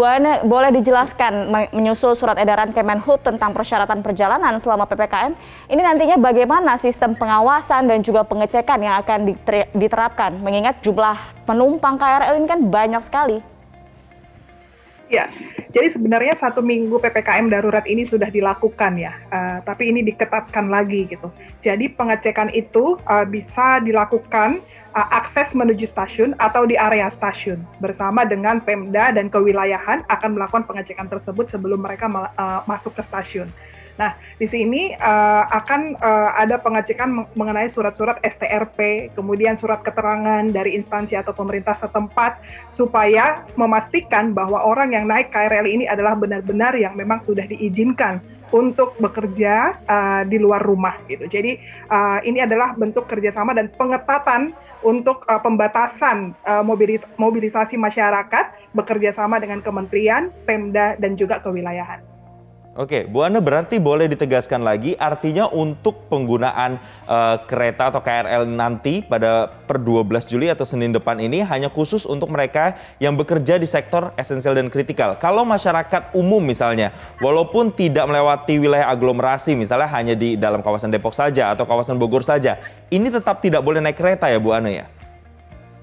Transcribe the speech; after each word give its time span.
Bu 0.00 0.08
Ana, 0.08 0.40
boleh 0.40 0.72
dijelaskan 0.80 1.52
menyusul 1.76 2.16
surat 2.16 2.40
edaran 2.40 2.72
Kemenhub 2.72 3.20
tentang 3.20 3.52
persyaratan 3.52 4.00
perjalanan 4.00 4.56
selama 4.56 4.88
PPKM, 4.88 5.36
ini 5.68 5.76
nantinya 5.84 6.16
bagaimana 6.16 6.80
sistem 6.80 7.12
pengawasan 7.12 7.84
dan 7.84 8.00
juga 8.00 8.24
pengecekan 8.24 8.80
yang 8.80 8.96
akan 9.04 9.36
diterapkan, 9.76 10.40
mengingat 10.40 10.80
jumlah 10.80 11.20
penumpang 11.44 12.00
KRL 12.00 12.32
ini 12.40 12.48
kan 12.48 12.60
banyak 12.72 13.02
sekali. 13.04 13.44
Ya, 15.10 15.26
jadi 15.74 15.90
sebenarnya 15.90 16.38
satu 16.38 16.62
minggu 16.62 17.02
ppkm 17.02 17.50
darurat 17.50 17.82
ini 17.82 18.06
sudah 18.06 18.30
dilakukan 18.30 18.94
ya, 18.94 19.10
uh, 19.34 19.58
tapi 19.66 19.90
ini 19.90 20.06
diketatkan 20.06 20.70
lagi 20.70 21.10
gitu. 21.10 21.34
Jadi 21.66 21.90
pengecekan 21.98 22.54
itu 22.54 22.94
uh, 23.10 23.26
bisa 23.26 23.82
dilakukan 23.82 24.62
uh, 24.94 25.08
akses 25.10 25.50
menuju 25.50 25.90
stasiun 25.90 26.38
atau 26.38 26.62
di 26.62 26.78
area 26.78 27.10
stasiun 27.18 27.58
bersama 27.82 28.22
dengan 28.22 28.62
Pemda 28.62 29.10
dan 29.10 29.26
kewilayahan 29.26 30.06
akan 30.06 30.38
melakukan 30.38 30.62
pengecekan 30.70 31.10
tersebut 31.10 31.50
sebelum 31.50 31.82
mereka 31.82 32.06
uh, 32.06 32.62
masuk 32.70 32.94
ke 32.94 33.02
stasiun. 33.10 33.50
Nah, 34.00 34.16
di 34.40 34.48
sini 34.48 34.96
uh, 34.96 35.44
akan 35.44 36.00
uh, 36.00 36.32
ada 36.40 36.56
pengecekan 36.56 37.28
mengenai 37.36 37.68
surat-surat 37.68 38.16
STRP, 38.24 39.12
kemudian 39.12 39.60
surat 39.60 39.84
keterangan 39.84 40.48
dari 40.48 40.72
instansi 40.72 41.20
atau 41.20 41.36
pemerintah 41.36 41.76
setempat, 41.76 42.40
supaya 42.72 43.44
memastikan 43.60 44.32
bahwa 44.32 44.56
orang 44.64 44.96
yang 44.96 45.04
naik 45.04 45.28
KRL 45.28 45.68
ini 45.68 45.84
adalah 45.84 46.16
benar-benar 46.16 46.72
yang 46.80 46.96
memang 46.96 47.20
sudah 47.28 47.44
diizinkan 47.44 48.24
untuk 48.56 48.96
bekerja 48.96 49.78
uh, 49.84 50.22
di 50.24 50.40
luar 50.40 50.64
rumah 50.64 50.96
gitu. 51.06 51.28
Jadi 51.28 51.60
uh, 51.92 52.24
ini 52.24 52.40
adalah 52.40 52.72
bentuk 52.74 53.04
kerjasama 53.04 53.52
dan 53.52 53.68
pengetatan 53.76 54.56
untuk 54.80 55.28
uh, 55.28 55.38
pembatasan 55.38 56.32
uh, 56.48 56.64
mobilis 56.64 57.04
mobilisasi 57.20 57.76
masyarakat 57.76 58.74
bekerja 58.74 59.12
sama 59.12 59.38
dengan 59.38 59.60
kementerian, 59.60 60.32
Pemda 60.48 60.96
dan 60.98 61.14
juga 61.20 61.38
kewilayahan. 61.44 62.09
Oke, 62.78 63.02
Bu 63.02 63.26
Ana 63.26 63.42
berarti 63.42 63.82
boleh 63.82 64.06
ditegaskan 64.06 64.62
lagi 64.62 64.94
artinya 64.94 65.50
untuk 65.50 66.06
penggunaan 66.06 66.78
uh, 67.02 67.42
kereta 67.42 67.90
atau 67.90 67.98
KRL 67.98 68.46
nanti 68.46 69.02
pada 69.02 69.50
per 69.50 69.82
12 69.82 70.06
Juli 70.30 70.46
atau 70.46 70.62
Senin 70.62 70.94
depan 70.94 71.18
ini 71.18 71.42
hanya 71.42 71.66
khusus 71.66 72.06
untuk 72.06 72.30
mereka 72.30 72.78
yang 73.02 73.18
bekerja 73.18 73.58
di 73.58 73.66
sektor 73.66 74.14
esensial 74.14 74.54
dan 74.54 74.70
kritikal. 74.70 75.18
Kalau 75.18 75.42
masyarakat 75.42 76.14
umum 76.14 76.38
misalnya, 76.38 76.94
walaupun 77.18 77.74
tidak 77.74 78.06
melewati 78.06 78.62
wilayah 78.62 78.86
aglomerasi 78.86 79.58
misalnya 79.58 79.90
hanya 79.90 80.14
di 80.14 80.38
dalam 80.38 80.62
kawasan 80.62 80.94
Depok 80.94 81.10
saja 81.10 81.50
atau 81.50 81.66
kawasan 81.66 81.98
Bogor 81.98 82.22
saja, 82.22 82.54
ini 82.86 83.10
tetap 83.10 83.42
tidak 83.42 83.66
boleh 83.66 83.82
naik 83.82 83.98
kereta 83.98 84.30
ya 84.30 84.38
Bu 84.38 84.54
Ana 84.54 84.70
ya? 84.70 84.86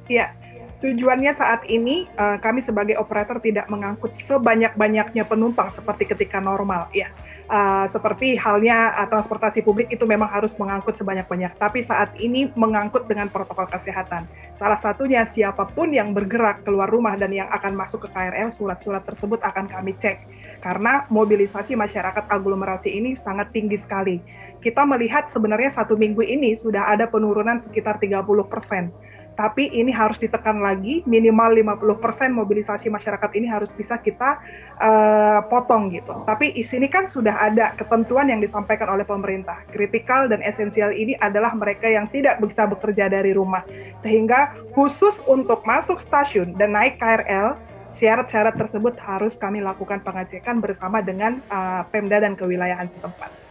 Iya, 0.07 0.31
Tujuannya 0.77 1.33
saat 1.41 1.65
ini 1.65 2.05
uh, 2.21 2.37
kami 2.37 2.61
sebagai 2.61 3.01
operator 3.01 3.41
tidak 3.41 3.65
mengangkut 3.65 4.13
sebanyak-banyaknya 4.29 5.25
penumpang 5.25 5.73
seperti 5.73 6.05
ketika 6.05 6.37
normal 6.37 6.85
ya. 6.93 7.09
Uh, 7.49 7.89
seperti 7.89 8.37
halnya 8.37 8.93
uh, 8.93 9.09
transportasi 9.09 9.65
publik 9.65 9.89
itu 9.89 10.05
memang 10.05 10.29
harus 10.29 10.53
mengangkut 10.61 10.93
sebanyak-banyak, 11.01 11.57
tapi 11.57 11.81
saat 11.89 12.13
ini 12.21 12.53
mengangkut 12.53 13.09
dengan 13.09 13.25
protokol 13.25 13.65
kesehatan. 13.73 14.29
Salah 14.61 14.77
satunya 14.77 15.25
siapa 15.33 15.65
pun 15.73 15.89
yang 15.89 16.13
bergerak 16.13 16.61
keluar 16.61 16.93
rumah 16.93 17.17
dan 17.17 17.33
yang 17.33 17.49
akan 17.49 17.73
masuk 17.73 18.05
ke 18.05 18.13
KRL, 18.13 18.53
surat-surat 18.53 19.01
tersebut 19.01 19.41
akan 19.41 19.65
kami 19.65 19.97
cek. 19.97 20.29
Karena 20.61 21.09
mobilisasi 21.09 21.73
masyarakat 21.73 22.29
aglomerasi 22.29 22.93
ini 22.93 23.17
sangat 23.25 23.49
tinggi 23.49 23.81
sekali. 23.81 24.21
Kita 24.61 24.85
melihat 24.85 25.33
sebenarnya 25.33 25.73
satu 25.73 25.97
minggu 25.97 26.21
ini 26.21 26.59
sudah 26.61 26.93
ada 26.93 27.09
penurunan 27.09 27.65
sekitar 27.65 27.97
30 27.97 28.21
persen 28.45 28.93
tapi 29.37 29.69
ini 29.69 29.93
harus 29.93 30.17
ditekan 30.17 30.59
lagi 30.65 31.05
minimal 31.05 31.53
50% 31.77 32.33
mobilisasi 32.33 32.89
masyarakat 32.89 33.29
ini 33.37 33.45
harus 33.45 33.69
bisa 33.77 34.01
kita 34.01 34.41
uh, 34.81 35.45
potong 35.45 35.93
gitu. 35.93 36.25
Tapi 36.25 36.57
di 36.57 36.65
sini 36.65 36.89
kan 36.89 37.05
sudah 37.13 37.37
ada 37.37 37.77
ketentuan 37.77 38.33
yang 38.33 38.41
disampaikan 38.41 38.89
oleh 38.89 39.05
pemerintah. 39.05 39.61
Kritikal 39.69 40.25
dan 40.25 40.41
esensial 40.41 40.89
ini 40.89 41.13
adalah 41.21 41.53
mereka 41.53 41.85
yang 41.85 42.09
tidak 42.09 42.41
bisa 42.41 42.65
bekerja 42.65 43.13
dari 43.13 43.37
rumah. 43.37 43.61
Sehingga 44.01 44.57
khusus 44.73 45.13
untuk 45.29 45.61
masuk 45.69 46.01
stasiun 46.09 46.57
dan 46.57 46.73
naik 46.73 46.97
KRL 46.97 47.53
syarat-syarat 48.01 48.57
tersebut 48.57 48.97
harus 49.05 49.33
kami 49.37 49.61
lakukan 49.61 50.01
pengecekan 50.01 50.61
bersama 50.61 51.05
dengan 51.05 51.37
uh, 51.53 51.85
Pemda 51.93 52.17
dan 52.17 52.33
kewilayahan 52.33 52.89
setempat. 52.97 53.46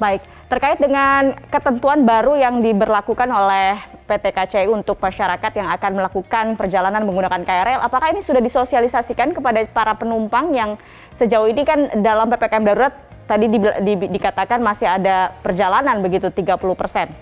Baik, 0.00 0.24
terkait 0.48 0.80
dengan 0.80 1.36
ketentuan 1.52 2.08
baru 2.08 2.32
yang 2.32 2.64
diberlakukan 2.64 3.28
oleh 3.28 3.76
PT 4.08 4.32
KCI 4.32 4.66
untuk 4.72 4.96
masyarakat 4.96 5.52
yang 5.52 5.68
akan 5.76 5.92
melakukan 5.92 6.56
perjalanan 6.56 7.04
menggunakan 7.04 7.44
KRL, 7.44 7.84
apakah 7.84 8.08
ini 8.08 8.24
sudah 8.24 8.40
disosialisasikan 8.40 9.36
kepada 9.36 9.60
para 9.68 9.92
penumpang 10.00 10.56
yang 10.56 10.80
sejauh 11.12 11.52
ini 11.52 11.68
kan 11.68 12.00
dalam 12.00 12.32
PPKM 12.32 12.64
darurat 12.64 12.96
tadi 13.28 13.52
di, 13.52 13.60
di, 13.60 13.94
dikatakan 14.08 14.64
masih 14.64 14.88
ada 14.88 15.36
perjalanan 15.44 16.00
begitu 16.00 16.32
30 16.32 16.56
persen? 16.80 17.12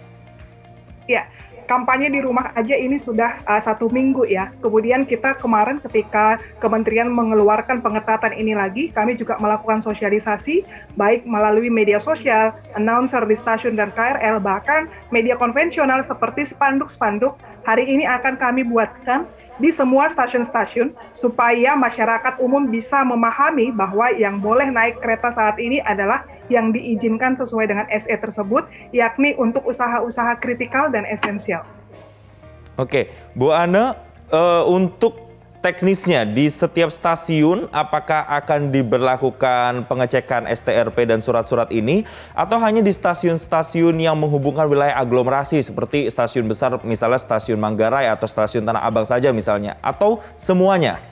Ya, 1.10 1.26
kampanye 1.68 2.08
di 2.08 2.24
rumah 2.24 2.50
aja 2.56 2.74
ini 2.74 2.96
sudah 2.96 3.44
uh, 3.44 3.60
satu 3.62 3.92
minggu 3.92 4.24
ya. 4.26 4.50
Kemudian 4.64 5.04
kita 5.04 5.36
kemarin 5.38 5.78
ketika 5.84 6.40
kementerian 6.64 7.12
mengeluarkan 7.12 7.84
pengetatan 7.84 8.34
ini 8.34 8.56
lagi, 8.56 8.90
kami 8.96 9.14
juga 9.14 9.36
melakukan 9.38 9.84
sosialisasi 9.84 10.64
baik 10.96 11.28
melalui 11.28 11.68
media 11.68 12.00
sosial, 12.00 12.56
announcer 12.74 13.22
di 13.28 13.36
stasiun 13.44 13.76
dan 13.76 13.92
KRL, 13.92 14.40
bahkan 14.40 14.88
media 15.12 15.36
konvensional 15.36 16.02
seperti 16.08 16.48
spanduk-spanduk. 16.50 17.36
Hari 17.68 17.84
ini 17.84 18.08
akan 18.08 18.40
kami 18.40 18.64
buatkan 18.64 19.28
di 19.58 19.74
semua 19.74 20.08
stasiun-stasiun 20.14 20.94
supaya 21.18 21.74
masyarakat 21.74 22.38
umum 22.38 22.70
bisa 22.70 23.02
memahami 23.02 23.74
bahwa 23.74 24.08
yang 24.14 24.38
boleh 24.38 24.70
naik 24.70 25.02
kereta 25.02 25.34
saat 25.34 25.58
ini 25.58 25.82
adalah 25.82 26.24
yang 26.48 26.72
diizinkan 26.74 27.36
sesuai 27.40 27.68
dengan 27.68 27.86
SE 27.88 28.16
tersebut, 28.18 28.66
yakni 28.92 29.32
untuk 29.36 29.64
usaha-usaha 29.64 30.40
kritikal 30.40 30.92
dan 30.92 31.04
esensial. 31.08 31.64
Oke, 32.78 33.10
Bu 33.34 33.50
Ana, 33.50 33.98
uh, 34.30 34.64
untuk 34.68 35.28
teknisnya 35.58 36.22
di 36.22 36.46
setiap 36.46 36.86
stasiun 36.86 37.66
apakah 37.74 38.22
akan 38.30 38.70
diberlakukan 38.70 39.90
pengecekan 39.90 40.46
STRP 40.46 41.10
dan 41.10 41.18
surat-surat 41.18 41.68
ini 41.74 42.06
atau 42.38 42.62
hanya 42.62 42.78
di 42.78 42.94
stasiun-stasiun 42.94 43.98
yang 43.98 44.14
menghubungkan 44.14 44.70
wilayah 44.70 44.94
aglomerasi 44.94 45.58
seperti 45.58 46.06
stasiun 46.08 46.46
besar 46.46 46.78
misalnya 46.86 47.18
stasiun 47.18 47.58
Manggarai 47.58 48.06
atau 48.06 48.30
stasiun 48.30 48.62
Tanah 48.62 48.86
Abang 48.86 49.04
saja 49.04 49.34
misalnya 49.34 49.74
atau 49.82 50.22
semuanya? 50.38 51.02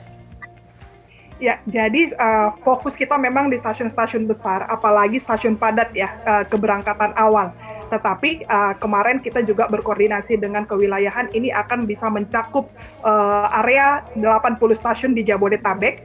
Ya, 1.37 1.61
jadi 1.69 2.17
uh, 2.17 2.49
fokus 2.65 2.97
kita 2.97 3.13
memang 3.13 3.53
di 3.53 3.61
stasiun-stasiun 3.61 4.25
besar, 4.25 4.65
apalagi 4.73 5.21
stasiun 5.21 5.53
padat 5.53 5.93
ya 5.93 6.09
uh, 6.25 6.41
keberangkatan 6.49 7.13
awal. 7.13 7.53
Tetapi 7.93 8.49
uh, 8.49 8.73
kemarin 8.81 9.21
kita 9.21 9.45
juga 9.45 9.69
berkoordinasi 9.69 10.41
dengan 10.41 10.65
kewilayahan 10.65 11.29
ini 11.37 11.53
akan 11.53 11.85
bisa 11.85 12.09
mencakup 12.09 12.73
uh, 13.05 13.53
area 13.61 14.01
80 14.17 14.81
stasiun 14.81 15.13
di 15.13 15.21
Jabodetabek 15.21 16.01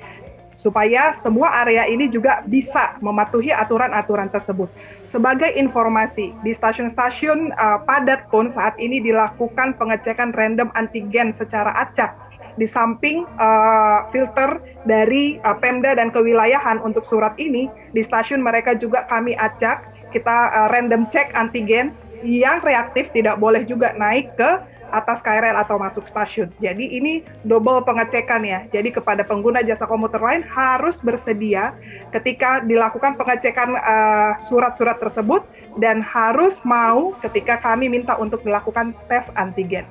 supaya 0.60 1.16
semua 1.24 1.64
area 1.64 1.88
ini 1.88 2.12
juga 2.12 2.44
bisa 2.46 3.00
mematuhi 3.00 3.50
aturan-aturan 3.50 4.30
tersebut. 4.30 4.68
Sebagai 5.10 5.48
informasi, 5.56 6.32
di 6.44 6.52
stasiun-stasiun 6.60 7.56
uh, 7.56 7.80
padat 7.88 8.28
pun 8.28 8.52
saat 8.52 8.76
ini 8.76 9.00
dilakukan 9.00 9.80
pengecekan 9.80 10.36
random 10.36 10.68
antigen 10.76 11.32
secara 11.40 11.72
acak 11.88 12.14
di 12.56 12.68
samping 12.70 13.24
uh, 13.40 14.08
filter 14.12 14.60
dari 14.84 15.40
uh, 15.42 15.56
Pemda 15.56 15.96
dan 15.96 16.12
kewilayahan 16.12 16.80
untuk 16.84 17.06
surat 17.08 17.32
ini 17.40 17.70
di 17.96 18.02
stasiun 18.04 18.44
mereka 18.44 18.76
juga 18.76 19.08
kami 19.08 19.32
acak 19.38 19.88
kita 20.12 20.52
uh, 20.52 20.68
random 20.68 21.08
check 21.08 21.32
antigen 21.32 21.96
yang 22.22 22.62
reaktif 22.62 23.10
tidak 23.10 23.40
boleh 23.42 23.66
juga 23.66 23.90
naik 23.98 24.30
ke 24.38 24.50
atas 24.92 25.24
KRL 25.24 25.56
atau 25.56 25.80
masuk 25.80 26.04
stasiun. 26.04 26.52
Jadi 26.60 26.84
ini 26.84 27.24
double 27.48 27.80
pengecekan 27.82 28.44
ya. 28.44 28.68
Jadi 28.68 28.92
kepada 28.92 29.24
pengguna 29.24 29.64
jasa 29.64 29.88
komuter 29.88 30.20
lain 30.20 30.44
harus 30.44 31.00
bersedia 31.00 31.72
ketika 32.12 32.60
dilakukan 32.62 33.16
pengecekan 33.16 33.72
surat-surat 34.52 35.00
uh, 35.00 35.02
tersebut 35.08 35.42
dan 35.80 36.04
harus 36.04 36.52
mau 36.62 37.16
ketika 37.24 37.58
kami 37.64 37.88
minta 37.88 38.14
untuk 38.20 38.44
dilakukan 38.44 38.92
tes 39.08 39.24
antigen. 39.34 39.88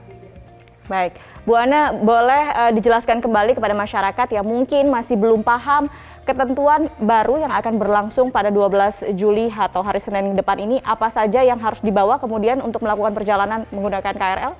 Baik, 0.91 1.15
Bu 1.47 1.55
Ana 1.55 1.95
boleh 1.95 2.43
uh, 2.51 2.71
dijelaskan 2.75 3.23
kembali 3.23 3.55
kepada 3.55 3.71
masyarakat 3.71 4.27
yang 4.35 4.43
mungkin 4.43 4.91
masih 4.91 5.15
belum 5.15 5.39
paham 5.39 5.87
ketentuan 6.27 6.91
baru 6.99 7.39
yang 7.39 7.53
akan 7.55 7.79
berlangsung 7.79 8.27
pada 8.27 8.51
12 8.51 9.15
Juli 9.15 9.47
atau 9.47 9.79
hari 9.87 10.03
Senin 10.03 10.35
depan 10.35 10.59
ini 10.59 10.83
apa 10.83 11.07
saja 11.07 11.47
yang 11.47 11.63
harus 11.63 11.79
dibawa 11.79 12.19
kemudian 12.19 12.59
untuk 12.59 12.83
melakukan 12.83 13.15
perjalanan 13.15 13.63
menggunakan 13.71 14.11
KRL? 14.11 14.53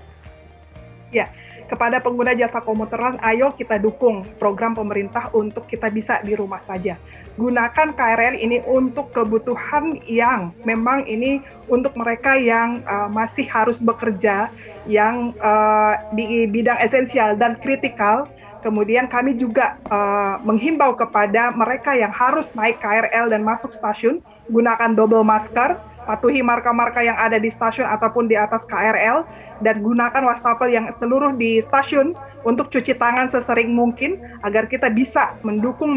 Ya, 1.11 1.27
kepada 1.67 1.99
pengguna 1.99 2.31
jasa 2.31 2.63
komuter 2.63 3.19
ayo 3.27 3.51
kita 3.59 3.75
dukung 3.75 4.23
program 4.39 4.71
pemerintah 4.71 5.35
untuk 5.35 5.67
kita 5.67 5.91
bisa 5.91 6.23
di 6.23 6.31
rumah 6.31 6.63
saja. 6.63 6.95
Gunakan 7.39 7.95
KRL 7.95 8.35
ini 8.43 8.59
untuk 8.67 9.15
kebutuhan 9.15 10.03
yang 10.03 10.51
memang 10.67 11.07
ini 11.07 11.39
untuk 11.71 11.95
mereka 11.95 12.35
yang 12.35 12.83
uh, 12.83 13.07
masih 13.07 13.47
harus 13.47 13.79
bekerja, 13.79 14.51
yang 14.83 15.31
uh, 15.39 15.95
di 16.11 16.47
bidang 16.51 16.75
esensial 16.83 17.39
dan 17.39 17.55
kritikal, 17.63 18.27
Kemudian 18.61 19.09
kami 19.09 19.41
juga 19.41 19.73
uh, 19.89 20.37
menghimbau 20.45 20.93
kepada 20.93 21.49
mereka 21.49 21.97
yang 21.97 22.13
harus 22.13 22.45
naik 22.53 22.77
KRL 22.77 23.33
dan 23.33 23.41
masuk 23.41 23.73
stasiun 23.73 24.21
gunakan 24.53 24.93
double 24.93 25.25
masker, 25.25 25.81
patuhi 26.05 26.45
marka-marka 26.45 27.01
yang 27.01 27.17
ada 27.17 27.41
di 27.41 27.49
stasiun 27.57 27.89
ataupun 27.89 28.29
di 28.29 28.37
atas 28.37 28.61
KRL 28.69 29.25
dan 29.65 29.81
gunakan 29.81 30.21
wastafel 30.21 30.69
yang 30.69 30.93
seluruh 31.01 31.33
di 31.33 31.65
stasiun 31.73 32.13
untuk 32.47 32.73
cuci 32.73 32.97
tangan 32.97 33.29
sesering 33.29 33.73
mungkin 33.73 34.17
agar 34.41 34.65
kita 34.65 34.89
bisa 34.89 35.37
mendukung 35.45 35.93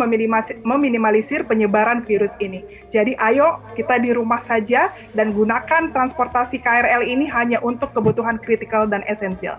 meminimalisir 0.64 1.44
penyebaran 1.48 2.04
virus 2.04 2.32
ini. 2.40 2.64
Jadi 2.92 3.16
ayo 3.18 3.60
kita 3.74 4.00
di 4.00 4.12
rumah 4.12 4.44
saja 4.44 4.92
dan 5.16 5.32
gunakan 5.32 5.90
transportasi 5.90 6.60
KRL 6.60 7.04
ini 7.04 7.26
hanya 7.30 7.58
untuk 7.64 7.92
kebutuhan 7.96 8.36
kritikal 8.40 8.84
dan 8.84 9.00
esensial. 9.08 9.56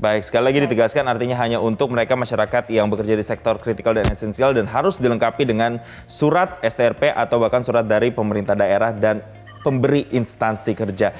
Baik, 0.00 0.24
sekali 0.24 0.48
lagi 0.48 0.64
ditegaskan 0.64 1.04
artinya 1.12 1.36
hanya 1.36 1.60
untuk 1.60 1.92
mereka 1.92 2.16
masyarakat 2.16 2.72
yang 2.72 2.88
bekerja 2.88 3.20
di 3.20 3.20
sektor 3.20 3.60
kritikal 3.60 3.92
dan 3.92 4.08
esensial 4.08 4.56
dan 4.56 4.64
harus 4.64 4.96
dilengkapi 4.96 5.44
dengan 5.44 5.76
surat 6.08 6.56
STRP 6.64 7.12
atau 7.12 7.36
bahkan 7.36 7.60
surat 7.60 7.84
dari 7.84 8.08
pemerintah 8.08 8.56
daerah 8.56 8.96
dan 8.96 9.20
pemberi 9.60 10.08
instansi 10.08 10.72
kerja. 10.72 11.12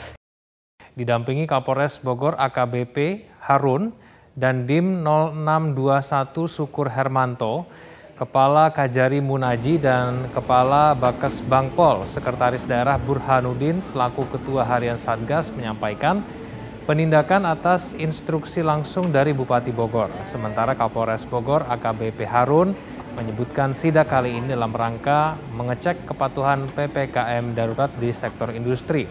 Didampingi 0.97 1.45
Kapolres 1.45 2.01
Bogor 2.01 2.41
AKBP 2.41 3.29
Harun 3.45 3.93
dan 4.38 4.67
Dim 4.67 5.03
0621 5.03 6.47
Sukur 6.47 6.87
Hermanto, 6.91 7.67
Kepala 8.15 8.69
Kajari 8.69 9.19
Munaji 9.25 9.81
dan 9.81 10.29
Kepala 10.31 10.93
Bakes 10.93 11.41
Bangpol, 11.41 12.05
Sekretaris 12.05 12.69
Daerah 12.69 13.00
Burhanuddin 13.00 13.81
selaku 13.81 14.29
Ketua 14.29 14.61
Harian 14.69 15.00
Satgas 15.00 15.49
menyampaikan 15.56 16.21
penindakan 16.85 17.49
atas 17.49 17.97
instruksi 17.97 18.61
langsung 18.61 19.09
dari 19.09 19.32
Bupati 19.32 19.73
Bogor. 19.73 20.12
Sementara 20.29 20.76
Kapolres 20.76 21.25
Bogor 21.25 21.65
AKBP 21.65 22.29
Harun 22.29 22.76
menyebutkan 23.17 23.73
sidak 23.73 24.12
kali 24.12 24.37
ini 24.37 24.53
dalam 24.53 24.75
rangka 24.75 25.41
mengecek 25.56 26.05
kepatuhan 26.05 26.69
PPKM 26.76 27.56
darurat 27.56 27.88
di 27.97 28.12
sektor 28.12 28.53
industri. 28.53 29.09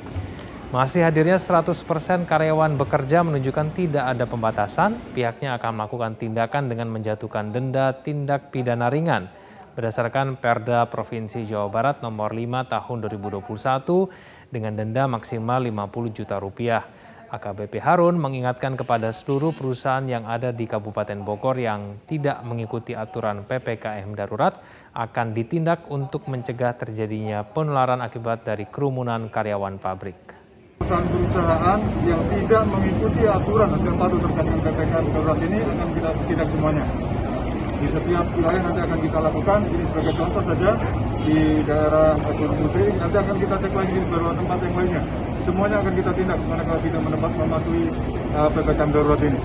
Masih 0.69 1.01
hadirnya 1.01 1.41
100% 1.41 2.29
karyawan 2.29 2.77
bekerja 2.77 3.25
menunjukkan 3.25 3.73
tidak 3.73 4.05
ada 4.05 4.29
pembatasan, 4.29 5.01
pihaknya 5.17 5.57
akan 5.57 5.81
melakukan 5.81 6.13
tindakan 6.13 6.69
dengan 6.69 6.93
menjatuhkan 6.93 7.49
denda 7.49 7.89
tindak 8.05 8.53
pidana 8.53 8.85
ringan 8.85 9.33
berdasarkan 9.73 10.37
Perda 10.37 10.85
Provinsi 10.85 11.41
Jawa 11.41 11.73
Barat 11.73 12.05
nomor 12.05 12.37
5 12.37 12.69
tahun 12.69 12.97
2021 13.01 14.53
dengan 14.53 14.77
denda 14.77 15.09
maksimal 15.09 15.57
50 15.65 16.13
juta 16.21 16.37
rupiah. 16.37 16.85
AKBP 17.33 17.81
Harun 17.81 18.21
mengingatkan 18.21 18.77
kepada 18.77 19.09
seluruh 19.09 19.57
perusahaan 19.57 20.05
yang 20.05 20.29
ada 20.29 20.53
di 20.53 20.69
Kabupaten 20.69 21.25
Bogor 21.25 21.57
yang 21.57 21.97
tidak 22.05 22.45
mengikuti 22.45 22.93
aturan 22.93 23.41
PPKM 23.41 24.13
darurat 24.13 24.61
akan 24.93 25.33
ditindak 25.33 25.89
untuk 25.89 26.29
mencegah 26.29 26.77
terjadinya 26.77 27.41
penularan 27.41 28.05
akibat 28.05 28.45
dari 28.45 28.69
kerumunan 28.69 29.33
karyawan 29.33 29.81
pabrik. 29.81 30.38
Perusahaan-perusahaan 30.79 31.79
yang 32.07 32.21
tidak 32.33 32.63
mengikuti 32.71 33.21
aturan 33.27 33.69
atau 33.75 33.93
patuh 33.99 34.19
terkait 34.23 34.45
dengan 34.47 34.61
PPKM 34.63 35.05
darurat 35.11 35.39
ini 35.43 35.59
akan 35.61 35.87
kita 35.93 36.09
tindak 36.25 36.47
semuanya. 36.49 36.85
Di 37.79 37.87
setiap 37.91 38.25
wilayah 38.35 38.61
nanti 38.63 38.79
akan 38.83 38.99
kita 38.99 39.17
lakukan, 39.23 39.59
ini 39.71 39.83
sebagai 39.91 40.13
contoh 40.19 40.41
saja 40.43 40.71
di 41.23 41.37
daerah 41.63 42.11
Gunung 42.15 42.59
Putri, 42.63 42.85
nanti 42.95 43.15
akan 43.19 43.35
kita 43.39 43.55
cek 43.59 43.73
lagi 43.75 43.93
di 43.95 44.01
beberapa 44.07 44.33
tempat 44.35 44.57
yang 44.63 44.75
lainnya 44.75 45.03
semuanya 45.49 45.81
akan 45.81 45.93
kita 45.97 46.11
tindak 46.13 46.39
manakala 46.45 46.79
tidak 46.85 47.01
mendapat 47.01 47.31
mematuhi 47.33 47.83
uh, 48.37 48.49
PPKM 48.53 48.89
darurat 48.93 49.21
ini. 49.25 49.39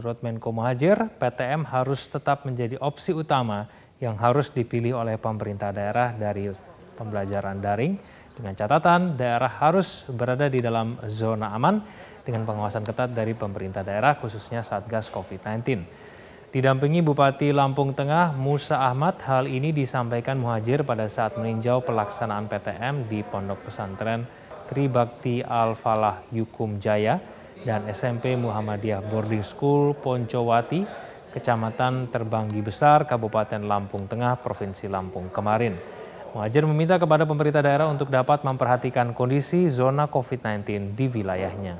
Menurut 0.00 0.18
Menko 0.24 0.50
Muhajir, 0.56 0.98
PTM 1.20 1.68
harus 1.68 2.08
tetap 2.08 2.48
menjadi 2.48 2.80
opsi 2.80 3.12
utama 3.12 3.68
yang 4.00 4.16
harus 4.16 4.48
dipilih 4.48 4.96
oleh 4.96 5.20
pemerintah 5.20 5.68
daerah 5.76 6.16
dari 6.16 6.48
pembelajaran 6.96 7.60
daring 7.60 8.00
dengan 8.40 8.56
catatan 8.56 9.20
daerah 9.20 9.52
harus 9.52 10.08
berada 10.08 10.48
di 10.48 10.64
dalam 10.64 10.96
zona 11.12 11.52
aman 11.52 11.84
dengan 12.24 12.48
pengawasan 12.48 12.88
ketat 12.88 13.12
dari 13.12 13.36
pemerintah 13.36 13.84
daerah 13.84 14.16
khususnya 14.16 14.64
Satgas 14.64 15.12
COVID-19. 15.12 15.84
Didampingi 16.50 16.98
Bupati 17.04 17.54
Lampung 17.54 17.94
Tengah 17.94 18.34
Musa 18.34 18.82
Ahmad, 18.82 19.22
hal 19.22 19.46
ini 19.46 19.70
disampaikan 19.70 20.34
Muhajir 20.34 20.82
pada 20.82 21.06
saat 21.06 21.38
meninjau 21.38 21.78
pelaksanaan 21.86 22.50
PTM 22.50 23.06
di 23.06 23.22
Pondok 23.22 23.70
Pesantren 23.70 24.26
Tribakti 24.66 25.46
Al-Falah 25.46 26.26
Yukum 26.34 26.82
Jaya 26.82 27.22
dan 27.62 27.86
SMP 27.92 28.34
Muhammadiyah 28.34 29.04
Boarding 29.06 29.46
School 29.46 29.94
Poncowati, 29.94 30.82
Kecamatan 31.30 32.10
Terbanggi 32.10 32.58
Besar, 32.66 33.06
Kabupaten 33.06 33.62
Lampung 33.62 34.10
Tengah, 34.10 34.42
Provinsi 34.42 34.90
Lampung 34.90 35.30
kemarin. 35.30 35.99
Muhajir 36.30 36.62
meminta 36.62 36.94
kepada 36.94 37.26
pemerintah 37.26 37.58
daerah 37.58 37.90
untuk 37.90 38.06
dapat 38.06 38.46
memperhatikan 38.46 39.10
kondisi 39.10 39.66
zona 39.66 40.06
COVID-19 40.06 40.94
di 40.94 41.10
wilayahnya. 41.10 41.74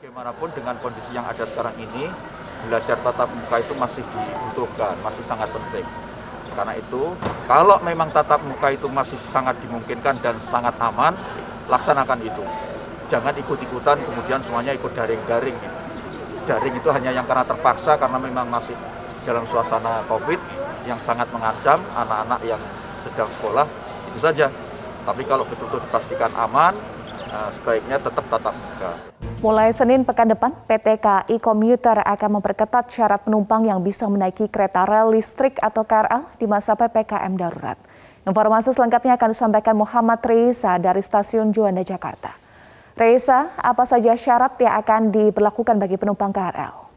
Bagaimanapun 0.00 0.56
dengan 0.56 0.80
kondisi 0.80 1.12
yang 1.12 1.28
ada 1.28 1.44
sekarang 1.44 1.76
ini, 1.76 2.08
belajar 2.64 2.96
tatap 3.04 3.28
muka 3.28 3.60
itu 3.60 3.76
masih 3.76 4.00
dibutuhkan, 4.08 4.96
masih 5.04 5.20
sangat 5.28 5.52
penting. 5.52 5.84
Karena 6.56 6.80
itu, 6.80 7.12
kalau 7.44 7.76
memang 7.84 8.08
tatap 8.08 8.40
muka 8.40 8.72
itu 8.72 8.88
masih 8.88 9.20
sangat 9.28 9.52
dimungkinkan 9.60 10.16
dan 10.24 10.32
sangat 10.48 10.72
aman, 10.80 11.12
laksanakan 11.68 12.24
itu. 12.24 12.44
Jangan 13.12 13.36
ikut-ikutan 13.36 14.00
kemudian 14.00 14.40
semuanya 14.48 14.72
ikut 14.72 14.96
daring-daring. 14.96 15.56
Daring 16.48 16.72
itu 16.72 16.88
hanya 16.88 17.12
yang 17.12 17.28
karena 17.28 17.44
terpaksa 17.44 18.00
karena 18.00 18.16
memang 18.16 18.48
masih 18.48 18.72
dalam 19.28 19.44
suasana 19.44 20.00
COVID 20.08 20.40
yang 20.88 20.96
sangat 21.04 21.28
mengancam 21.36 21.76
anak-anak 21.92 22.40
yang 22.48 22.62
sedang 23.02 23.28
sekolah 23.38 23.66
itu 24.12 24.18
saja. 24.22 24.46
Tapi 25.02 25.22
kalau 25.26 25.42
betul-betul 25.46 25.82
dipastikan 25.82 26.30
aman, 26.38 26.78
eh, 27.28 27.48
sebaiknya 27.58 27.98
tetap 27.98 28.24
tatap 28.30 28.54
muka. 28.54 28.92
Mulai 29.42 29.74
Senin 29.74 30.06
pekan 30.06 30.30
depan, 30.30 30.54
PT 30.70 31.02
KAI 31.02 31.36
Komuter 31.42 31.98
akan 31.98 32.38
memperketat 32.38 32.86
syarat 32.94 33.26
penumpang 33.26 33.66
yang 33.66 33.82
bisa 33.82 34.06
menaiki 34.06 34.46
kereta 34.46 34.86
rel 34.86 35.10
listrik 35.10 35.58
atau 35.58 35.82
KRL 35.82 36.38
di 36.38 36.46
masa 36.46 36.78
PPKM 36.78 37.34
darurat. 37.34 37.74
Informasi 38.22 38.70
selengkapnya 38.70 39.18
akan 39.18 39.34
disampaikan 39.34 39.74
Muhammad 39.74 40.22
Reisa 40.22 40.78
dari 40.78 41.02
Stasiun 41.02 41.50
Juanda, 41.50 41.82
Jakarta. 41.82 42.38
Reisa, 42.94 43.50
apa 43.58 43.82
saja 43.82 44.14
syarat 44.14 44.54
yang 44.62 44.78
akan 44.78 45.10
diberlakukan 45.10 45.74
bagi 45.74 45.98
penumpang 45.98 46.30
KRL? 46.30 46.91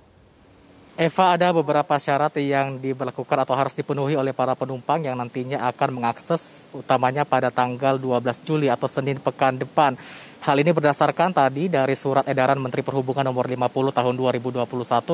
Eva, 0.96 1.36
ada 1.36 1.52
beberapa 1.52 2.00
syarat 2.00 2.40
yang 2.40 2.80
diberlakukan 2.80 3.44
atau 3.44 3.52
harus 3.52 3.76
dipenuhi 3.76 4.16
oleh 4.16 4.32
para 4.32 4.56
penumpang 4.56 5.04
yang 5.04 5.20
nantinya 5.20 5.68
akan 5.68 6.00
mengakses 6.00 6.64
utamanya 6.72 7.28
pada 7.28 7.52
tanggal 7.52 8.00
12 8.00 8.24
Juli 8.48 8.72
atau 8.72 8.88
Senin 8.88 9.20
pekan 9.20 9.60
depan. 9.60 10.00
Hal 10.46 10.62
ini 10.62 10.78
berdasarkan 10.78 11.34
tadi 11.34 11.66
dari 11.66 11.98
surat 11.98 12.22
edaran 12.30 12.62
Menteri 12.62 12.86
Perhubungan 12.86 13.26
nomor 13.26 13.50
50 13.50 13.66
tahun 13.98 14.14
2021 14.14 14.62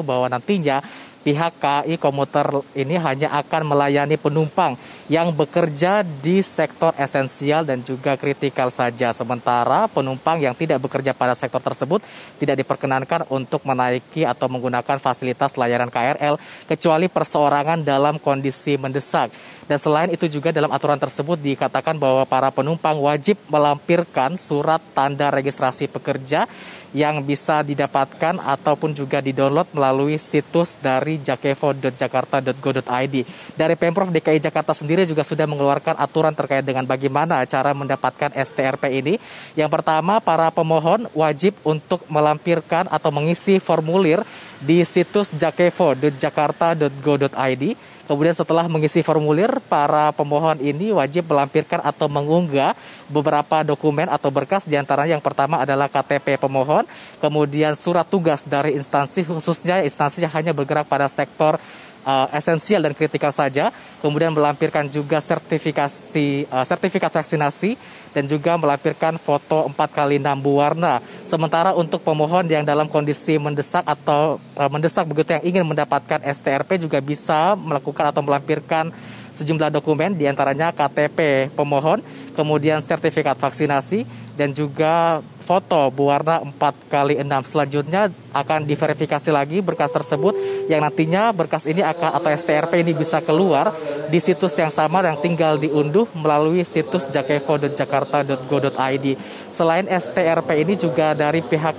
bahwa 0.03 0.27
nantinya 0.27 0.83
pihak 1.23 1.55
KAI 1.55 1.95
komuter 1.95 2.65
ini 2.75 3.00
hanya 3.00 3.31
akan 3.39 3.63
melayani 3.63 4.19
penumpang 4.19 4.75
yang 5.07 5.31
bekerja 5.31 6.03
di 6.03 6.43
sektor 6.43 6.91
esensial 7.00 7.63
dan 7.63 7.79
juga 7.79 8.19
kritikal 8.19 8.67
saja. 8.73 9.15
Sementara 9.15 9.88
penumpang 9.88 10.41
yang 10.43 10.51
tidak 10.51 10.83
bekerja 10.83 11.15
pada 11.15 11.31
sektor 11.31 11.63
tersebut 11.63 12.03
tidak 12.35 12.59
diperkenankan 12.65 13.23
untuk 13.31 13.63
menaiki 13.63 14.27
atau 14.27 14.51
menggunakan 14.51 15.00
fasilitas 15.00 15.55
layanan 15.55 15.88
KRL 15.88 16.35
kecuali 16.67 17.07
perseorangan 17.07 17.88
dalam 17.88 18.19
kondisi 18.19 18.75
mendesak. 18.75 19.31
Dan 19.69 19.79
selain 19.79 20.11
itu 20.11 20.27
juga 20.27 20.51
dalam 20.51 20.73
aturan 20.73 21.00
tersebut 21.00 21.39
dikatakan 21.39 21.95
bahwa 21.95 22.27
para 22.27 22.51
penumpang 22.51 23.00
wajib 23.00 23.39
melampirkan 23.47 24.35
surat 24.35 24.83
tanda 24.91 25.20
registrasi 25.29 25.85
pekerja 25.85 26.49
yang 26.91 27.24
bisa 27.24 27.63
didapatkan 27.63 28.36
ataupun 28.39 28.91
juga 28.91 29.24
di-download 29.24 29.71
melalui 29.71 30.19
situs 30.19 30.75
dari 30.79 31.17
jakevo.jakarta.go.id. 31.24 33.15
Dari 33.55 33.75
Pemprov 33.79 34.12
DKI 34.12 34.43
Jakarta 34.43 34.75
sendiri 34.75 35.07
juga 35.07 35.24
sudah 35.24 35.48
mengeluarkan 35.48 35.95
aturan 35.95 36.36
terkait 36.36 36.67
dengan 36.67 36.83
bagaimana 36.83 37.48
cara 37.48 37.71
mendapatkan 37.71 38.36
STRP 38.36 39.00
ini. 39.00 39.15
Yang 39.55 39.71
pertama, 39.79 40.19
para 40.19 40.51
pemohon 40.51 41.07
wajib 41.15 41.55
untuk 41.63 42.03
melampirkan 42.12 42.91
atau 42.91 43.07
mengisi 43.12 43.60
formulir 43.60 44.24
di 44.60 44.86
situs 44.86 45.31
jakevo.jakarta.go.id 45.33 47.75
Kemudian 48.12 48.36
setelah 48.36 48.67
mengisi 48.67 49.00
formulir, 49.07 49.63
para 49.71 50.12
pemohon 50.12 50.60
ini 50.60 50.91
wajib 50.91 51.31
melampirkan 51.31 51.79
atau 51.79 52.12
mengunggah 52.12 52.75
beberapa 53.07 53.63
dokumen 53.63 54.12
atau 54.12 54.27
berkas 54.27 54.67
di 54.67 54.75
antaranya 54.75 55.15
yang 55.15 55.24
pertama 55.24 55.63
adalah 55.63 55.88
KTP 55.88 56.36
pemohon, 56.36 56.80
kemudian 57.17 57.73
surat 57.73 58.05
tugas 58.05 58.45
dari 58.45 58.77
instansi 58.77 59.25
khususnya 59.27 59.81
instansi 59.81 60.23
yang 60.23 60.33
hanya 60.33 60.51
bergerak 60.53 60.85
pada 60.85 61.07
sektor 61.07 61.57
uh, 62.05 62.27
esensial 62.33 62.81
dan 62.81 62.93
kritikal 62.93 63.33
saja, 63.33 63.69
kemudian 64.01 64.33
melampirkan 64.33 64.89
juga 64.89 65.21
sertifikasi 65.21 66.50
uh, 66.50 66.65
sertifikat 66.65 67.11
vaksinasi 67.13 67.77
dan 68.11 68.27
juga 68.27 68.57
melampirkan 68.57 69.15
foto 69.21 69.69
4 69.71 69.77
kali 69.91 70.17
6 70.19 70.27
warna. 70.43 71.00
Sementara 71.25 71.71
untuk 71.77 72.03
pemohon 72.03 72.45
yang 72.50 72.65
dalam 72.65 72.89
kondisi 72.89 73.38
mendesak 73.38 73.85
atau 73.85 74.41
uh, 74.57 74.69
mendesak 74.69 75.07
begitu 75.07 75.38
yang 75.38 75.43
ingin 75.45 75.65
mendapatkan 75.65 76.19
STRP 76.21 76.81
juga 76.81 77.00
bisa 77.00 77.53
melakukan 77.55 78.11
atau 78.11 78.21
melampirkan 78.25 78.91
sejumlah 79.31 79.73
dokumen 79.73 80.13
di 80.13 80.27
antaranya 80.27 80.69
KTP 80.75 81.50
pemohon, 81.55 82.03
kemudian 82.33 82.81
sertifikat 82.83 83.38
vaksinasi 83.38 84.05
dan 84.35 84.51
juga 84.55 85.21
foto 85.41 85.91
berwarna 85.91 86.39
4 86.39 86.88
kali 86.88 87.19
6 87.19 87.51
selanjutnya 87.51 88.07
akan 88.31 88.63
diverifikasi 88.63 89.29
lagi 89.33 89.59
berkas 89.59 89.91
tersebut 89.91 90.38
yang 90.71 90.79
nantinya 90.79 91.35
berkas 91.35 91.67
ini 91.67 91.83
akan 91.83 92.15
atau 92.15 92.31
STRP 92.31 92.88
ini 92.88 92.95
bisa 92.95 93.19
keluar 93.19 93.75
di 94.07 94.19
situs 94.23 94.55
yang 94.55 94.71
sama 94.71 95.03
yang 95.03 95.19
tinggal 95.19 95.59
diunduh 95.59 96.07
melalui 96.15 96.63
situs 96.63 97.03
jakevo.jakarta.go.id. 97.11 99.05
Selain 99.51 99.83
STRP 99.91 100.63
ini 100.63 100.79
juga 100.79 101.11
dari 101.11 101.43
pihak 101.43 101.75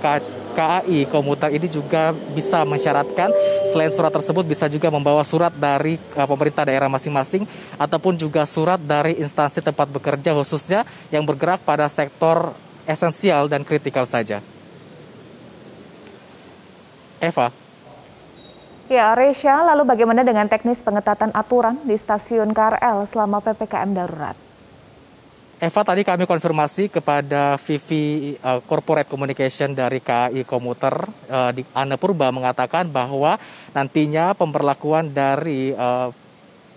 KAI 0.53 1.09
komuter 1.09 1.49
ini 1.49 1.65
juga 1.65 2.13
bisa 2.13 2.61
mensyaratkan 2.61 3.33
selain 3.73 3.89
surat 3.89 4.13
tersebut 4.13 4.45
bisa 4.45 4.69
juga 4.69 4.93
membawa 4.93 5.25
surat 5.25 5.49
dari 5.49 5.97
uh, 6.13 6.29
pemerintah 6.29 6.69
daerah 6.69 6.85
masing-masing 6.87 7.49
ataupun 7.75 8.13
juga 8.13 8.45
surat 8.45 8.77
dari 8.77 9.17
instansi 9.17 9.59
tempat 9.65 9.89
bekerja 9.89 10.37
khususnya 10.43 10.83
yang 11.07 11.23
bergerak 11.23 11.63
pada 11.63 11.87
sektor 11.87 12.51
esensial 12.83 13.47
dan 13.47 13.63
kritikal 13.63 14.03
saja. 14.03 14.43
Eva. 17.23 17.47
Ya, 18.91 19.15
Resya, 19.15 19.63
lalu 19.63 19.87
bagaimana 19.87 20.27
dengan 20.27 20.51
teknis 20.51 20.83
pengetatan 20.83 21.31
aturan 21.31 21.79
di 21.87 21.95
stasiun 21.95 22.51
KRL 22.51 23.07
selama 23.07 23.39
PPKM 23.39 23.95
darurat? 23.95 24.35
Eva, 25.63 25.81
tadi 25.87 26.03
kami 26.03 26.27
konfirmasi 26.27 26.91
kepada 26.91 27.55
Vivi 27.55 28.35
uh, 28.43 28.59
Corporate 28.67 29.07
Communication 29.07 29.71
dari 29.71 30.03
KAI 30.03 30.43
Komuter 30.43 31.07
uh, 31.31 31.55
di 31.55 31.63
Ana 31.71 31.95
Purba 31.95 32.27
mengatakan 32.35 32.91
bahwa 32.91 33.39
nantinya 33.71 34.35
pemberlakuan 34.35 35.15
dari 35.15 35.71
uh, 35.71 36.11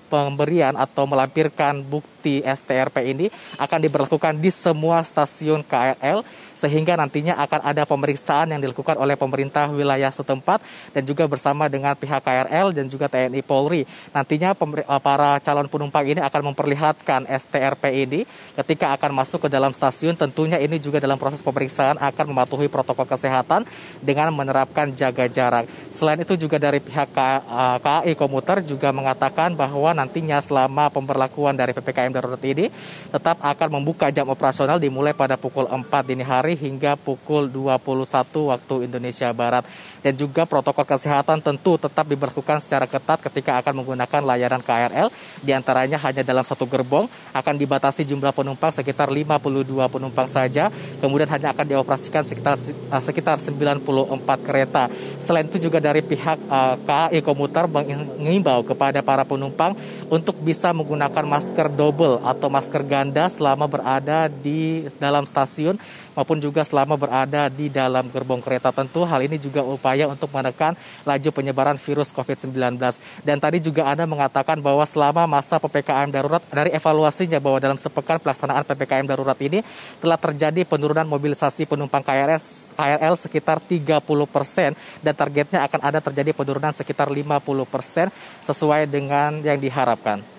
pemberian 0.07 0.79
atau 0.79 1.05
melampirkan 1.05 1.83
bukti 1.83 2.43
STRP 2.43 3.13
ini 3.13 3.27
akan 3.59 3.79
diberlakukan 3.83 4.35
di 4.39 4.51
semua 4.55 5.03
stasiun 5.03 5.63
KRL 5.63 6.25
sehingga 6.57 6.97
nantinya 6.97 7.37
akan 7.37 7.61
ada 7.63 7.85
pemeriksaan 7.85 8.51
yang 8.51 8.61
dilakukan 8.65 8.97
oleh 8.97 9.15
pemerintah 9.15 9.69
wilayah 9.69 10.09
setempat 10.09 10.65
dan 10.97 11.05
juga 11.05 11.29
bersama 11.29 11.69
dengan 11.69 11.93
pihak 11.93 12.25
KRL 12.25 12.73
dan 12.73 12.89
juga 12.89 13.13
TNI 13.13 13.45
Polri. 13.45 13.85
Nantinya 14.11 14.57
eh, 14.57 15.01
para 15.05 15.37
calon 15.45 15.69
penumpang 15.69 16.09
ini 16.09 16.25
akan 16.25 16.51
memperlihatkan 16.51 17.29
STRP 17.29 18.09
ini 18.09 18.21
ketika 18.57 18.97
akan 18.97 19.13
masuk 19.13 19.47
ke 19.47 19.49
dalam 19.53 19.77
stasiun. 19.77 20.17
Tentunya 20.17 20.57
ini 20.57 20.81
juga 20.81 20.99
dalam 20.99 21.21
proses 21.21 21.45
pemeriksaan 21.45 22.01
akan 22.01 22.25
mematuhi 22.33 22.73
protokol 22.73 23.05
kesehatan 23.05 23.69
dengan 24.01 24.33
menerapkan 24.33 24.89
jaga 24.97 25.29
jarak. 25.29 25.69
Selain 25.93 26.17
itu 26.17 26.35
juga 26.41 26.57
dari 26.57 26.81
pihak 26.81 27.13
KAI 27.13 28.09
eh, 28.09 28.17
Komuter 28.17 28.65
juga 28.65 28.89
mengatakan 28.91 29.53
bahwa 29.53 29.93
nantinya 30.07 30.39
selama 30.39 30.87
pemberlakuan 30.87 31.59
dari 31.59 31.75
PPKM 31.75 32.15
darurat 32.15 32.39
ini 32.47 32.71
tetap 33.11 33.43
akan 33.43 33.69
membuka 33.83 34.07
jam 34.15 34.31
operasional 34.31 34.79
dimulai 34.79 35.11
pada 35.11 35.35
pukul 35.35 35.67
4 35.67 35.83
dini 36.07 36.23
hari 36.23 36.55
hingga 36.55 36.95
pukul 36.95 37.51
21 37.51 38.55
waktu 38.55 38.75
Indonesia 38.87 39.29
Barat. 39.35 39.67
Dan 40.07 40.15
juga 40.15 40.47
protokol 40.47 40.87
kesehatan 40.87 41.43
tentu 41.43 41.75
tetap 41.75 42.07
diberlakukan 42.07 42.63
secara 42.63 42.87
ketat 42.87 43.19
ketika 43.27 43.59
akan 43.59 43.83
menggunakan 43.83 44.23
layanan 44.23 44.63
KRL. 44.63 45.11
Di 45.43 45.51
antaranya 45.51 45.99
hanya 45.99 46.23
dalam 46.23 46.47
satu 46.47 46.63
gerbong 46.63 47.11
akan 47.35 47.55
dibatasi 47.59 48.07
jumlah 48.07 48.31
penumpang 48.31 48.71
sekitar 48.71 49.11
52 49.11 49.67
penumpang 49.91 50.31
saja. 50.31 50.71
Kemudian 51.03 51.27
hanya 51.27 51.51
akan 51.51 51.67
dioperasikan 51.67 52.23
sekitar 52.23 52.55
eh, 52.63 53.03
sekitar 53.03 53.43
94 53.43 54.47
kereta. 54.47 54.87
Selain 55.19 55.43
itu 55.43 55.59
juga 55.59 55.83
dari 55.83 56.07
pihak 56.07 56.39
uh, 56.47 56.79
KAI 56.87 57.19
Komuter 57.27 57.67
mengimbau 57.67 58.63
kepada 58.63 59.03
para 59.03 59.27
penumpang 59.27 59.75
untuk 60.07 60.39
bisa 60.39 60.71
menggunakan 60.71 61.25
masker 61.27 61.67
double 61.73 62.23
atau 62.23 62.47
masker 62.47 62.83
ganda 62.87 63.27
selama 63.27 63.67
berada 63.67 64.31
di 64.31 64.87
dalam 65.03 65.27
stasiun 65.27 65.77
maupun 66.17 66.41
juga 66.41 66.65
selama 66.65 66.97
berada 66.97 67.53
di 67.53 67.69
dalam 67.69 68.09
gerbong 68.09 68.41
kereta. 68.41 68.73
Tentu 68.73 69.05
hal 69.05 69.21
ini 69.29 69.37
juga 69.37 69.61
upaya 69.61 70.09
untuk 70.09 70.33
menekan 70.33 70.73
laju 71.05 71.29
penyebaran 71.31 71.77
virus 71.77 72.11
COVID-19. 72.17 72.81
Dan 73.21 73.37
tadi 73.37 73.61
juga 73.61 73.85
Anda 73.85 74.09
mengatakan 74.09 74.59
bahwa 74.65 74.83
selama 74.89 75.29
masa 75.29 75.61
PPKM 75.61 76.09
darurat 76.09 76.41
dari 76.49 76.73
evaluasinya 76.73 77.37
bahwa 77.37 77.61
dalam 77.61 77.77
sepekan 77.77 78.17
pelaksanaan 78.17 78.65
PPKM 78.65 79.05
darurat 79.05 79.37
ini 79.45 79.61
telah 80.01 80.17
terjadi 80.17 80.65
penurunan 80.65 81.05
mobilisasi 81.05 81.69
penumpang 81.69 82.01
KRL, 82.01 82.41
KRL 82.73 83.15
sekitar 83.21 83.61
30 83.61 84.01
persen 84.27 84.73
dan 85.05 85.13
targetnya 85.13 85.69
akan 85.69 85.81
ada 85.85 86.01
terjadi 86.01 86.33
penurunan 86.33 86.73
sekitar 86.73 87.13
50 87.13 87.45
persen 87.69 88.09
sesuai 88.49 88.89
dengan 88.89 89.45
yang 89.45 89.61
diharapkan. 89.61 90.36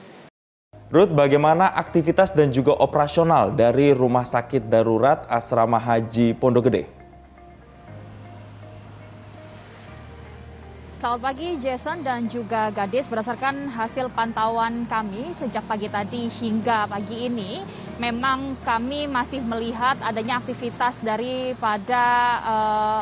Ruth, 0.88 1.12
bagaimana 1.12 1.68
aktivitas 1.68 2.32
dan 2.32 2.48
juga 2.48 2.72
operasional 2.80 3.52
dari 3.52 3.92
Rumah 3.92 4.24
Sakit 4.24 4.72
Darurat 4.72 5.28
Asrama 5.28 5.76
Haji 5.76 6.32
Pondok 6.32 6.72
Gede? 6.72 6.88
Selamat 10.88 11.28
pagi 11.28 11.60
Jason 11.60 12.08
dan 12.08 12.32
juga 12.32 12.72
Gadis. 12.72 13.12
Berdasarkan 13.12 13.68
hasil 13.68 14.08
pantauan 14.16 14.88
kami 14.88 15.36
sejak 15.36 15.68
pagi 15.68 15.92
tadi 15.92 16.32
hingga 16.32 16.88
pagi 16.88 17.28
ini, 17.28 17.60
memang 18.00 18.56
kami 18.64 19.12
masih 19.12 19.44
melihat 19.44 20.00
adanya 20.00 20.40
aktivitas 20.40 21.04
daripada 21.04 22.04
uh, 22.48 23.02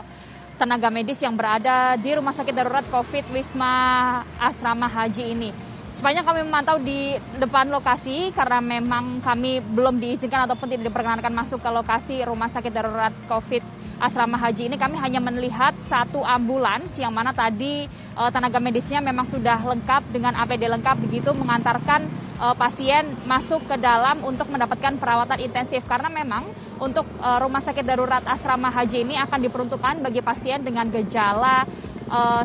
tenaga 0.58 0.90
medis 0.90 1.22
yang 1.22 1.38
berada 1.38 1.94
di 2.02 2.18
Rumah 2.18 2.34
Sakit 2.34 2.50
Darurat 2.58 2.86
COVID 2.90 3.30
Wisma 3.30 4.26
Asrama 4.42 4.90
Haji 4.90 5.38
ini. 5.38 5.75
Sepanjang 5.96 6.28
kami 6.28 6.44
memantau 6.44 6.76
di 6.76 7.16
depan 7.40 7.72
lokasi 7.72 8.36
karena 8.36 8.60
memang 8.60 9.24
kami 9.24 9.64
belum 9.64 9.96
diizinkan 9.96 10.44
ataupun 10.44 10.68
tidak 10.68 10.92
diperkenankan 10.92 11.32
masuk 11.32 11.64
ke 11.64 11.72
lokasi 11.72 12.20
rumah 12.28 12.52
sakit 12.52 12.68
darurat 12.68 13.16
COVID 13.32 13.64
asrama 14.04 14.36
haji 14.36 14.68
ini 14.68 14.76
kami 14.76 15.00
hanya 15.00 15.24
melihat 15.24 15.72
satu 15.80 16.20
ambulans 16.20 17.00
yang 17.00 17.16
mana 17.16 17.32
tadi 17.32 17.88
uh, 18.20 18.28
tenaga 18.28 18.60
medisnya 18.60 19.00
memang 19.00 19.24
sudah 19.24 19.56
lengkap 19.56 20.04
dengan 20.12 20.36
APD 20.36 20.68
lengkap 20.68 21.00
begitu 21.00 21.32
mengantarkan 21.32 22.04
uh, 22.44 22.52
pasien 22.60 23.08
masuk 23.24 23.64
ke 23.64 23.80
dalam 23.80 24.20
untuk 24.28 24.52
mendapatkan 24.52 25.00
perawatan 25.00 25.40
intensif 25.48 25.88
karena 25.88 26.12
memang 26.12 26.44
untuk 26.76 27.08
uh, 27.24 27.40
rumah 27.40 27.64
sakit 27.64 27.88
darurat 27.88 28.24
asrama 28.28 28.68
haji 28.68 29.08
ini 29.08 29.16
akan 29.16 29.40
diperuntukkan 29.48 30.04
bagi 30.04 30.20
pasien 30.20 30.60
dengan 30.60 30.92
gejala 30.92 31.64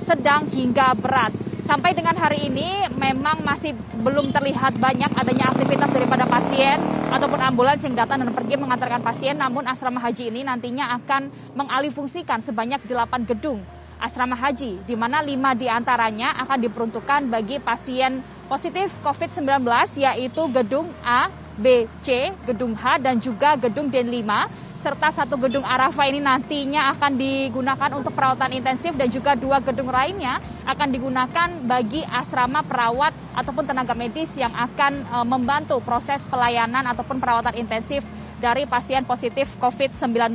sedang 0.01 0.49
hingga 0.49 0.97
berat. 0.97 1.50
Sampai 1.71 1.95
dengan 1.95 2.19
hari 2.19 2.51
ini 2.51 2.67
memang 2.99 3.47
masih 3.47 3.79
belum 4.03 4.35
terlihat 4.35 4.75
banyak 4.83 5.07
adanya 5.15 5.55
aktivitas 5.55 5.95
daripada 5.95 6.27
pasien 6.27 6.83
ataupun 7.15 7.39
ambulans 7.39 7.79
yang 7.87 7.95
datang 7.95 8.27
dan 8.27 8.35
pergi 8.35 8.59
mengantarkan 8.59 8.99
pasien. 9.07 9.39
Namun 9.39 9.63
asrama 9.71 10.03
haji 10.03 10.35
ini 10.35 10.43
nantinya 10.43 10.99
akan 10.99 11.31
mengalihfungsikan 11.55 12.43
sebanyak 12.43 12.83
8 12.91 13.23
gedung 13.23 13.63
asrama 14.03 14.35
haji, 14.35 14.83
di 14.83 14.99
mana 14.99 15.23
lima 15.23 15.55
di 15.55 15.71
antaranya 15.71 16.35
akan 16.43 16.59
diperuntukkan 16.59 17.31
bagi 17.31 17.63
pasien 17.63 18.19
positif 18.51 18.91
COVID-19, 19.07 19.63
yaitu 19.95 20.43
gedung 20.51 20.91
A, 21.07 21.31
B, 21.55 21.87
C, 22.03 22.35
gedung 22.51 22.75
H, 22.75 22.99
dan 22.99 23.23
juga 23.23 23.55
gedung 23.55 23.87
DEN 23.95 24.11
5 24.11 24.70
serta 24.81 25.13
satu 25.13 25.37
gedung 25.37 25.61
Arafah 25.61 26.09
ini 26.09 26.25
nantinya 26.25 26.97
akan 26.97 27.21
digunakan 27.21 27.91
untuk 27.93 28.17
perawatan 28.17 28.57
intensif 28.57 28.97
dan 28.97 29.13
juga 29.13 29.37
dua 29.37 29.61
gedung 29.61 29.93
lainnya 29.93 30.41
akan 30.65 30.89
digunakan 30.89 31.49
bagi 31.69 32.01
asrama 32.09 32.65
perawat 32.65 33.13
ataupun 33.37 33.69
tenaga 33.69 33.93
medis 33.93 34.33
yang 34.41 34.51
akan 34.57 35.05
e, 35.05 35.17
membantu 35.29 35.85
proses 35.85 36.25
pelayanan 36.25 36.89
ataupun 36.89 37.21
perawatan 37.21 37.61
intensif 37.61 38.01
dari 38.41 38.65
pasien 38.65 39.05
positif 39.05 39.53
COVID-19. 39.61 40.33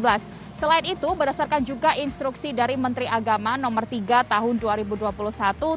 Selain 0.56 0.86
itu, 0.88 1.10
berdasarkan 1.12 1.60
juga 1.68 1.98
instruksi 2.00 2.56
dari 2.56 2.80
Menteri 2.80 3.10
Agama 3.12 3.60
nomor 3.60 3.84
3 3.84 4.24
tahun 4.24 4.56
2021 4.56 5.12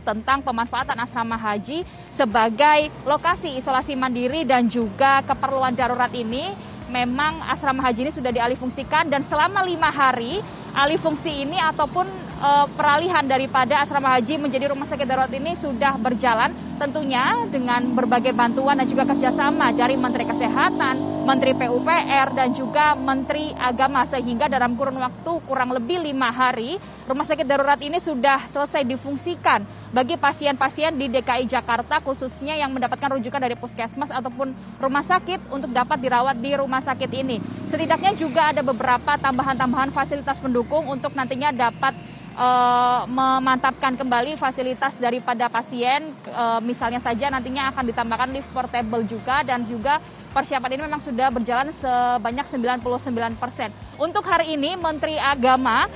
tentang 0.06 0.38
pemanfaatan 0.38 0.94
asrama 1.02 1.34
haji 1.34 1.82
sebagai 2.14 2.86
lokasi 3.02 3.58
isolasi 3.58 3.98
mandiri 3.98 4.46
dan 4.46 4.70
juga 4.70 5.18
keperluan 5.26 5.74
darurat 5.74 6.14
ini, 6.14 6.54
memang 6.88 7.44
asrama 7.46 7.84
haji 7.84 8.08
ini 8.08 8.12
sudah 8.12 8.32
dialihfungsikan 8.32 9.12
dan 9.12 9.20
selama 9.20 9.62
lima 9.62 9.92
hari 9.92 10.40
alih 10.74 10.98
fungsi 11.00 11.44
ini 11.44 11.60
ataupun 11.60 12.08
e, 12.40 12.50
peralihan 12.74 13.24
daripada 13.24 13.80
asrama 13.80 14.12
haji 14.16 14.40
menjadi 14.40 14.72
rumah 14.72 14.88
sakit 14.88 15.04
darurat 15.04 15.32
ini 15.32 15.54
sudah 15.54 15.96
berjalan 16.00 16.50
tentunya 16.78 17.34
dengan 17.50 17.82
berbagai 17.92 18.30
bantuan 18.30 18.78
dan 18.78 18.86
juga 18.86 19.04
kerjasama 19.04 19.74
dari 19.74 19.98
Menteri 19.98 20.24
Kesehatan, 20.24 21.26
Menteri 21.26 21.52
PUPR, 21.58 22.32
dan 22.32 22.54
juga 22.54 22.94
Menteri 22.94 23.50
Agama 23.58 24.06
sehingga 24.06 24.46
dalam 24.46 24.78
kurun 24.78 25.02
waktu 25.02 25.32
kurang 25.44 25.74
lebih 25.74 26.00
lima 26.00 26.30
hari 26.30 26.78
rumah 27.10 27.26
sakit 27.26 27.42
darurat 27.42 27.80
ini 27.82 27.98
sudah 27.98 28.46
selesai 28.46 28.86
difungsikan 28.86 29.66
bagi 29.90 30.20
pasien-pasien 30.20 30.94
di 30.94 31.08
DKI 31.08 31.48
Jakarta 31.48 31.98
khususnya 32.04 32.54
yang 32.54 32.70
mendapatkan 32.70 33.16
rujukan 33.18 33.40
dari 33.40 33.56
puskesmas 33.56 34.14
ataupun 34.14 34.54
rumah 34.78 35.02
sakit 35.02 35.50
untuk 35.50 35.74
dapat 35.74 35.98
dirawat 35.98 36.36
di 36.38 36.54
rumah 36.54 36.84
sakit 36.84 37.10
ini. 37.16 37.42
Setidaknya 37.66 38.12
juga 38.14 38.52
ada 38.54 38.62
beberapa 38.62 39.16
tambahan-tambahan 39.18 39.90
fasilitas 39.90 40.38
pendukung 40.38 40.86
untuk 40.86 41.16
nantinya 41.16 41.50
dapat 41.50 41.96
uh, 42.38 43.02
memantapkan 43.10 43.98
kembali 43.98 44.38
fasilitas 44.38 44.96
daripada 44.96 45.50
pasien. 45.50 46.14
Uh, 46.30 46.62
misalnya 46.68 47.00
saja 47.00 47.32
nantinya 47.32 47.72
akan 47.72 47.88
ditambahkan 47.88 48.28
lift 48.36 48.52
portable 48.52 49.00
juga 49.08 49.40
dan 49.40 49.64
juga 49.64 49.96
persiapan 50.36 50.76
ini 50.76 50.82
memang 50.84 51.00
sudah 51.00 51.32
berjalan 51.32 51.72
sebanyak 51.72 52.44
99 52.44 53.40
persen. 53.40 53.72
Untuk 53.96 54.28
hari 54.28 54.52
ini 54.52 54.76
Menteri 54.76 55.16
Agama 55.16 55.88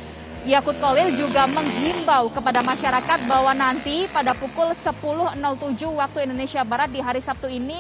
Yakut 0.43 0.75
Kolil 0.83 1.15
juga 1.15 1.47
menghimbau 1.47 2.27
kepada 2.33 2.67
masyarakat 2.67 3.19
bahwa 3.31 3.55
nanti 3.55 4.11
pada 4.11 4.35
pukul 4.35 4.75
10.07 4.75 5.39
waktu 5.95 6.19
Indonesia 6.27 6.67
Barat 6.67 6.91
di 6.91 6.99
hari 6.99 7.23
Sabtu 7.23 7.47
ini 7.47 7.79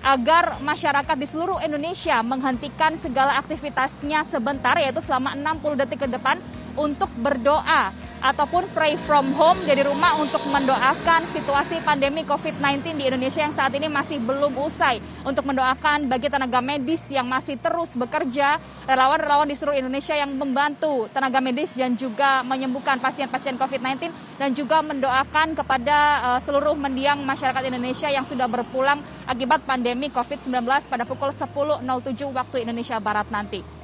agar 0.00 0.58
masyarakat 0.64 1.14
di 1.14 1.28
seluruh 1.28 1.60
Indonesia 1.62 2.18
menghentikan 2.24 2.96
segala 2.96 3.36
aktivitasnya 3.38 4.24
sebentar 4.26 4.74
yaitu 4.80 4.98
selama 4.98 5.36
60 5.36 5.80
detik 5.86 6.02
ke 6.02 6.08
depan 6.08 6.40
untuk 6.74 7.12
berdoa 7.20 7.94
ataupun 8.20 8.68
pray 8.76 9.00
from 9.00 9.32
home 9.32 9.56
dari 9.64 9.80
rumah 9.80 10.16
untuk 10.20 10.40
mendoakan 10.52 11.24
situasi 11.24 11.80
pandemi 11.80 12.22
COVID-19 12.28 13.00
di 13.00 13.04
Indonesia 13.08 13.40
yang 13.40 13.52
saat 13.52 13.72
ini 13.72 13.88
masih 13.88 14.20
belum 14.20 14.52
usai. 14.60 15.00
Untuk 15.24 15.48
mendoakan 15.48 16.08
bagi 16.08 16.28
tenaga 16.28 16.60
medis 16.60 17.08
yang 17.08 17.24
masih 17.28 17.56
terus 17.56 17.96
bekerja, 17.96 18.60
relawan-relawan 18.84 19.48
di 19.48 19.56
seluruh 19.56 19.80
Indonesia 19.80 20.12
yang 20.12 20.32
membantu 20.36 21.08
tenaga 21.12 21.40
medis 21.40 21.76
dan 21.76 21.96
juga 21.96 22.44
menyembuhkan 22.44 23.00
pasien-pasien 23.00 23.56
COVID-19 23.56 24.12
dan 24.36 24.50
juga 24.52 24.84
mendoakan 24.84 25.56
kepada 25.56 25.96
uh, 26.24 26.40
seluruh 26.40 26.76
mendiang 26.76 27.20
masyarakat 27.24 27.62
Indonesia 27.68 28.08
yang 28.12 28.24
sudah 28.24 28.48
berpulang 28.48 29.00
akibat 29.24 29.64
pandemi 29.64 30.12
COVID-19 30.12 30.64
pada 30.88 31.04
pukul 31.08 31.32
10.07 31.32 31.84
waktu 32.32 32.56
Indonesia 32.68 33.00
Barat 33.00 33.28
nanti. 33.32 33.79